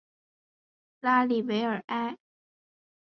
[1.01, 2.17] 拉韦尔里埃。